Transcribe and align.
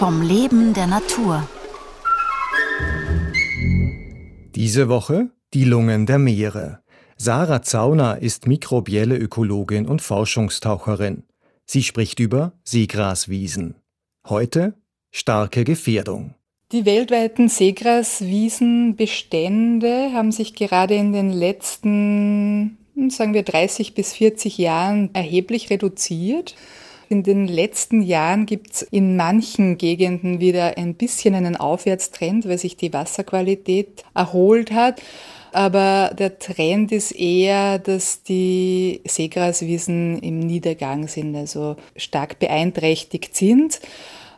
Vom 0.00 0.22
Leben 0.22 0.72
der 0.72 0.86
Natur. 0.86 1.46
Diese 4.54 4.88
Woche 4.88 5.28
die 5.52 5.64
Lungen 5.64 6.06
der 6.06 6.18
Meere. 6.18 6.80
Sarah 7.18 7.60
Zauner 7.60 8.22
ist 8.22 8.46
mikrobielle 8.46 9.18
Ökologin 9.18 9.84
und 9.84 10.00
Forschungstaucherin. 10.00 11.24
Sie 11.66 11.82
spricht 11.82 12.18
über 12.18 12.54
Seegraswiesen. 12.64 13.74
Heute 14.26 14.72
starke 15.10 15.64
Gefährdung. 15.64 16.34
Die 16.72 16.86
weltweiten 16.86 17.50
Seegraswiesenbestände 17.50 20.12
haben 20.14 20.32
sich 20.32 20.54
gerade 20.54 20.94
in 20.94 21.12
den 21.12 21.30
letzten, 21.30 22.78
sagen 23.10 23.34
wir, 23.34 23.42
30 23.42 23.92
bis 23.92 24.14
40 24.14 24.56
Jahren 24.56 25.14
erheblich 25.14 25.68
reduziert. 25.68 26.54
In 27.12 27.24
den 27.24 27.48
letzten 27.48 28.02
Jahren 28.02 28.46
gibt 28.46 28.72
es 28.72 28.82
in 28.82 29.16
manchen 29.16 29.78
Gegenden 29.78 30.38
wieder 30.38 30.78
ein 30.78 30.94
bisschen 30.94 31.34
einen 31.34 31.56
Aufwärtstrend, 31.56 32.46
weil 32.46 32.56
sich 32.56 32.76
die 32.76 32.92
Wasserqualität 32.92 34.04
erholt 34.14 34.70
hat. 34.70 35.02
Aber 35.50 36.14
der 36.16 36.38
Trend 36.38 36.92
ist 36.92 37.10
eher, 37.10 37.80
dass 37.80 38.22
die 38.22 39.00
Seegraswiesen 39.04 40.20
im 40.20 40.38
Niedergang 40.38 41.08
sind, 41.08 41.34
also 41.34 41.74
stark 41.96 42.38
beeinträchtigt 42.38 43.34
sind. 43.34 43.80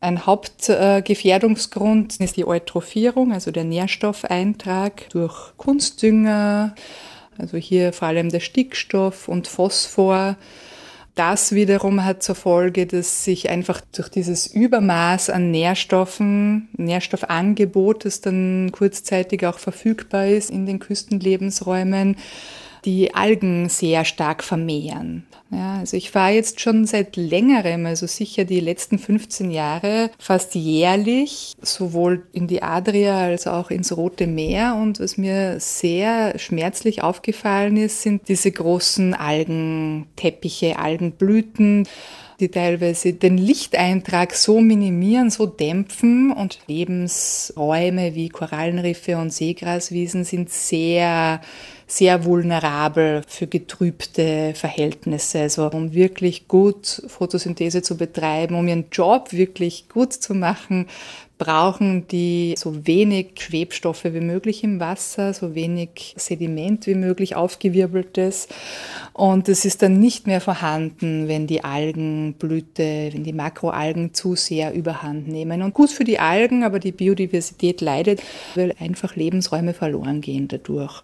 Ein 0.00 0.26
Hauptgefährdungsgrund 0.26 2.16
ist 2.18 2.36
die 2.36 2.48
Eutrophierung, 2.48 3.32
also 3.32 3.52
der 3.52 3.62
Nährstoffeintrag 3.62 5.08
durch 5.10 5.56
Kunstdünger, 5.56 6.74
also 7.38 7.58
hier 7.58 7.92
vor 7.92 8.08
allem 8.08 8.30
der 8.30 8.40
Stickstoff 8.40 9.28
und 9.28 9.46
Phosphor. 9.46 10.36
Das 11.16 11.52
wiederum 11.52 12.04
hat 12.04 12.22
zur 12.22 12.34
Folge, 12.34 12.86
dass 12.86 13.24
sich 13.24 13.48
einfach 13.48 13.80
durch 13.92 14.10
dieses 14.10 14.46
Übermaß 14.46 15.30
an 15.30 15.50
Nährstoffen, 15.50 16.68
Nährstoffangebot, 16.76 18.04
das 18.04 18.20
dann 18.20 18.70
kurzzeitig 18.70 19.46
auch 19.46 19.58
verfügbar 19.58 20.26
ist 20.26 20.50
in 20.50 20.66
den 20.66 20.78
Küstenlebensräumen, 20.78 22.16
die 22.84 23.14
Algen 23.14 23.70
sehr 23.70 24.04
stark 24.04 24.44
vermehren. 24.44 25.24
Ja, 25.50 25.78
also 25.78 25.96
ich 25.96 26.10
fahre 26.10 26.32
jetzt 26.32 26.60
schon 26.60 26.86
seit 26.86 27.16
längerem, 27.16 27.86
also 27.86 28.06
sicher 28.06 28.44
die 28.44 28.58
letzten 28.58 28.98
15 28.98 29.52
Jahre, 29.52 30.10
fast 30.18 30.56
jährlich, 30.56 31.54
sowohl 31.62 32.26
in 32.32 32.48
die 32.48 32.62
Adria 32.62 33.20
als 33.20 33.46
auch 33.46 33.70
ins 33.70 33.96
Rote 33.96 34.26
Meer. 34.26 34.76
Und 34.80 34.98
was 34.98 35.16
mir 35.16 35.60
sehr 35.60 36.36
schmerzlich 36.38 37.02
aufgefallen 37.02 37.76
ist, 37.76 38.02
sind 38.02 38.28
diese 38.28 38.50
großen 38.50 39.14
Algenteppiche, 39.14 40.78
Algenblüten 40.78 41.86
die 42.38 42.50
teilweise 42.50 43.14
den 43.14 43.38
Lichteintrag 43.38 44.34
so 44.34 44.60
minimieren, 44.60 45.30
so 45.30 45.46
dämpfen 45.46 46.32
und 46.32 46.58
Lebensräume 46.66 48.14
wie 48.14 48.28
Korallenriffe 48.28 49.16
und 49.16 49.32
Seegraswiesen 49.32 50.24
sind 50.24 50.50
sehr 50.50 51.40
sehr 51.86 52.24
vulnerabel 52.24 53.22
für 53.28 53.46
getrübte 53.46 54.54
Verhältnisse. 54.54 55.35
Also 55.36 55.70
um 55.70 55.92
wirklich 55.92 56.48
gut 56.48 57.02
Photosynthese 57.06 57.82
zu 57.82 57.96
betreiben, 57.96 58.54
um 58.54 58.66
ihren 58.68 58.86
Job 58.90 59.32
wirklich 59.32 59.88
gut 59.88 60.12
zu 60.12 60.34
machen, 60.34 60.88
brauchen 61.38 62.08
die 62.08 62.54
so 62.56 62.86
wenig 62.86 63.32
Schwebstoffe 63.38 64.04
wie 64.04 64.20
möglich 64.20 64.64
im 64.64 64.80
Wasser, 64.80 65.34
so 65.34 65.54
wenig 65.54 66.14
Sediment 66.16 66.86
wie 66.86 66.94
möglich 66.94 67.36
aufgewirbeltes. 67.36 68.48
Und 69.12 69.48
es 69.48 69.64
ist 69.64 69.82
dann 69.82 69.98
nicht 69.98 70.26
mehr 70.26 70.40
vorhanden, 70.40 71.28
wenn 71.28 71.46
die 71.46 71.62
Algenblüte, 71.62 73.10
wenn 73.12 73.24
die 73.24 73.32
Makroalgen 73.32 74.14
zu 74.14 74.34
sehr 74.34 74.72
überhand 74.72 75.28
nehmen. 75.28 75.62
Und 75.62 75.74
gut 75.74 75.90
für 75.90 76.04
die 76.04 76.18
Algen, 76.18 76.64
aber 76.64 76.78
die 76.78 76.92
Biodiversität 76.92 77.80
leidet, 77.80 78.22
weil 78.54 78.74
einfach 78.78 79.14
Lebensräume 79.16 79.74
verloren 79.74 80.22
gehen 80.22 80.48
dadurch. 80.48 81.02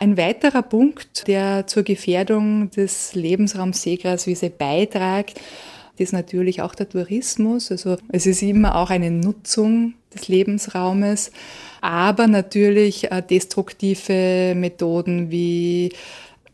Ein 0.00 0.16
weiterer 0.16 0.62
Punkt, 0.62 1.28
der 1.28 1.66
zur 1.68 1.84
Gefährdung 1.84 2.70
des 2.70 3.14
Lebensraums 3.14 3.82
Seegraswiese 3.82 4.50
beiträgt, 4.50 5.40
ist 6.02 6.12
natürlich 6.12 6.62
auch 6.62 6.74
der 6.74 6.88
Tourismus. 6.88 7.70
Also 7.70 7.96
es 8.10 8.26
ist 8.26 8.42
immer 8.42 8.76
auch 8.76 8.90
eine 8.90 9.10
Nutzung 9.10 9.94
des 10.14 10.28
Lebensraumes, 10.28 11.30
aber 11.80 12.26
natürlich 12.26 13.10
äh, 13.10 13.22
destruktive 13.22 14.54
Methoden 14.56 15.30
wie 15.30 15.92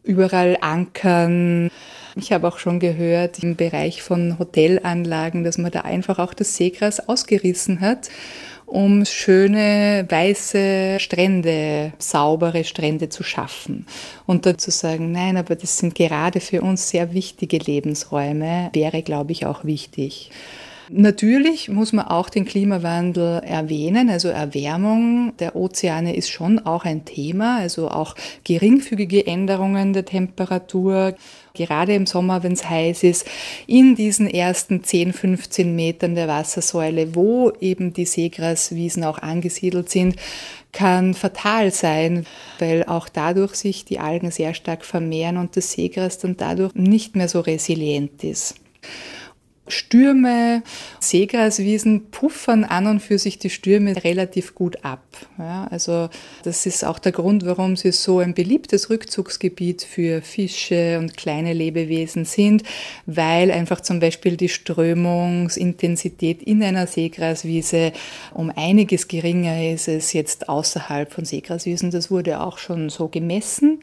überall 0.05 0.57
Ankern. 0.61 1.71
Ich 2.17 2.33
habe 2.33 2.49
auch 2.49 2.59
schon 2.59 2.81
gehört 2.81 3.43
im 3.43 3.57
Bereich 3.57 4.03
von 4.03 4.39
Hotelanlagen, 4.39 5.45
dass 5.45 5.59
man 5.59 5.71
da 5.71 5.81
einfach 5.83 6.19
auch 6.19 6.35
das 6.35 6.57
Seegras 6.57 7.09
ausgerissen 7.09 7.81
hat 7.81 8.11
um 8.69 9.05
schöne 9.07 10.07
weiße 10.09 11.01
Strände, 11.01 11.93
saubere 11.99 12.65
Strände 12.65 13.09
zu 13.09 13.23
schaffen. 13.23 13.87
Und 14.27 14.45
dann 14.45 14.59
zu 14.59 14.71
sagen, 14.71 15.11
nein, 15.11 15.37
aber 15.37 15.57
das 15.57 15.79
sind 15.79 15.95
gerade 15.95 16.41
für 16.41 16.61
uns 16.61 16.91
sehr 16.91 17.15
wichtige 17.15 17.59
Lebensräume, 17.59 18.71
wäre, 18.75 19.03
glaube 19.03 19.33
ich, 19.33 19.47
auch 19.47 19.65
wichtig. 19.65 20.31
Natürlich 20.91 21.69
muss 21.69 21.93
man 21.93 22.07
auch 22.07 22.31
den 22.31 22.47
Klimawandel 22.47 23.43
erwähnen, 23.45 24.09
also 24.09 24.29
Erwärmung 24.29 25.37
der 25.39 25.55
Ozeane 25.55 26.17
ist 26.17 26.31
schon 26.31 26.59
auch 26.61 26.85
ein 26.87 27.05
Thema, 27.05 27.59
also 27.59 27.91
auch 27.91 28.15
geringfügige 28.45 29.27
Änderungen 29.27 29.93
der 29.93 30.07
Temperatur. 30.07 31.15
Gerade 31.53 31.95
im 31.95 32.07
Sommer, 32.07 32.43
wenn 32.43 32.53
es 32.53 32.71
heiß 32.71 33.03
ist, 33.03 33.27
in 33.67 33.97
diesen 33.97 34.31
ersten 34.31 34.83
10, 34.83 35.13
15 35.13 35.77
Metern 35.77 36.15
der 36.15 36.29
Wassersäule, 36.29 37.15
wo 37.15 37.53
eben 37.61 37.93
die 37.93 38.07
Seegraswiesen 38.07 39.05
auch 39.05 39.19
angesiedelt 39.19 39.91
sind, 39.91 40.17
kann 40.73 41.13
fatal 41.13 41.71
sein, 41.71 42.25
weil 42.59 42.85
auch 42.85 43.09
dadurch 43.09 43.57
sich 43.57 43.85
die 43.85 43.99
Algen 43.99 44.31
sehr 44.31 44.55
stark 44.55 44.85
vermehren 44.85 45.37
und 45.37 45.57
das 45.57 45.73
Seegras 45.73 46.19
dann 46.19 46.37
dadurch 46.37 46.75
nicht 46.75 47.17
mehr 47.17 47.29
so 47.29 47.41
resilient 47.41 48.25
ist. 48.25 48.55
Stürme, 49.71 50.63
Seegraswiesen 51.01 52.11
puffern 52.11 52.65
an 52.65 52.87
und 52.87 53.01
für 53.01 53.19
sich 53.19 53.39
die 53.39 53.51
Stürme 53.51 54.03
relativ 54.05 54.55
gut 54.55 54.85
ab. 54.85 55.03
Ja, 55.39 55.67
also 55.71 56.09
das 56.43 56.67
ist 56.67 56.85
auch 56.85 56.99
der 56.99 57.13
Grund, 57.13 57.45
warum 57.47 57.77
sie 57.77 57.93
so 57.93 58.19
ein 58.19 58.35
beliebtes 58.35 58.91
Rückzugsgebiet 58.91 59.83
für 59.83 60.23
Fische 60.23 60.99
und 60.99 61.17
kleine 61.17 61.53
Lebewesen 61.53 62.25
sind, 62.25 62.63
weil 63.07 63.51
einfach 63.51 63.81
zum 63.81 64.01
Beispiel 64.01 64.37
die 64.37 64.49
Strömungsintensität 64.49 66.43
in 66.43 66.63
einer 66.63 66.87
Seegraswiese 66.87 67.93
um 68.35 68.53
einiges 68.55 69.09
geringer 69.09 69.73
ist 69.73 69.89
als 69.89 70.13
jetzt 70.13 70.49
außerhalb 70.49 71.13
von 71.13 71.25
Seegraswiesen. 71.25 71.91
Das 71.91 72.11
wurde 72.11 72.41
auch 72.41 72.59
schon 72.59 72.89
so 72.89 73.09
gemessen. 73.09 73.81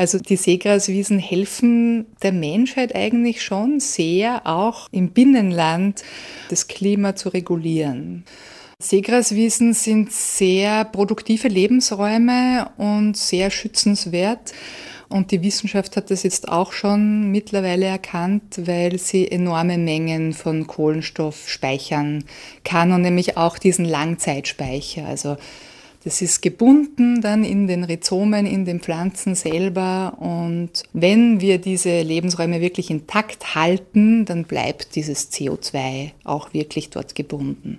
Also 0.00 0.18
die 0.18 0.36
Seegraswiesen 0.36 1.18
helfen 1.18 2.06
der 2.22 2.32
Menschheit 2.32 2.94
eigentlich 2.94 3.42
schon 3.42 3.80
sehr, 3.80 4.46
auch 4.46 4.88
im 4.92 5.10
Binnenland 5.10 6.02
das 6.48 6.68
Klima 6.68 7.16
zu 7.16 7.28
regulieren. 7.28 8.24
Seegraswiesen 8.78 9.74
sind 9.74 10.10
sehr 10.10 10.86
produktive 10.86 11.48
Lebensräume 11.48 12.70
und 12.78 13.14
sehr 13.14 13.50
schützenswert. 13.50 14.54
Und 15.10 15.32
die 15.32 15.42
Wissenschaft 15.42 15.94
hat 15.96 16.10
das 16.10 16.22
jetzt 16.22 16.48
auch 16.48 16.72
schon 16.72 17.30
mittlerweile 17.30 17.84
erkannt, 17.84 18.58
weil 18.64 18.96
sie 18.96 19.30
enorme 19.30 19.76
Mengen 19.76 20.32
von 20.32 20.66
Kohlenstoff 20.66 21.46
speichern 21.46 22.24
kann 22.64 22.92
und 22.92 23.02
nämlich 23.02 23.36
auch 23.36 23.58
diesen 23.58 23.84
Langzeitspeicher. 23.84 25.04
Also 25.04 25.36
das 26.02 26.22
ist 26.22 26.40
gebunden 26.40 27.20
dann 27.20 27.44
in 27.44 27.66
den 27.66 27.84
Rhizomen, 27.84 28.46
in 28.46 28.64
den 28.64 28.80
Pflanzen 28.80 29.34
selber. 29.34 30.16
Und 30.18 30.84
wenn 30.94 31.40
wir 31.40 31.58
diese 31.58 32.00
Lebensräume 32.00 32.62
wirklich 32.62 32.90
intakt 32.90 33.54
halten, 33.54 34.24
dann 34.24 34.44
bleibt 34.44 34.94
dieses 34.94 35.30
CO2 35.30 36.12
auch 36.24 36.54
wirklich 36.54 36.88
dort 36.88 37.14
gebunden. 37.14 37.78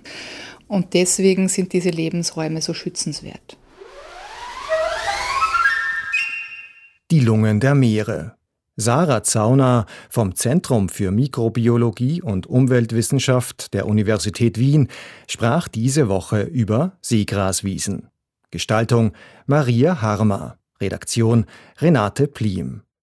Und 0.68 0.94
deswegen 0.94 1.48
sind 1.48 1.72
diese 1.72 1.90
Lebensräume 1.90 2.62
so 2.62 2.74
schützenswert. 2.74 3.58
Die 7.10 7.20
Lungen 7.20 7.58
der 7.58 7.74
Meere. 7.74 8.36
Sarah 8.76 9.22
Zauner 9.22 9.84
vom 10.08 10.34
Zentrum 10.34 10.88
für 10.88 11.10
Mikrobiologie 11.10 12.22
und 12.22 12.46
Umweltwissenschaft 12.46 13.74
der 13.74 13.86
Universität 13.86 14.58
Wien 14.58 14.88
sprach 15.28 15.68
diese 15.68 16.08
Woche 16.08 16.42
über 16.42 16.96
Seegraswiesen. 17.02 18.11
Gestaltung 18.52 19.12
Maria 19.46 20.02
Harmer. 20.02 20.58
Redaktion 20.78 21.46
Renate 21.80 22.28
Pliem. 22.28 22.82